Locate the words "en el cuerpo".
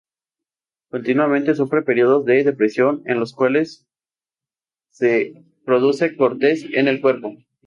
6.73-7.35